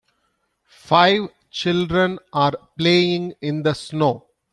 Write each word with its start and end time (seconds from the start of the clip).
Five 0.65 1.29
children 1.51 2.17
are 2.33 2.53
playing 2.75 3.35
in 3.39 3.61
the 3.61 3.75
snow. 3.75 4.29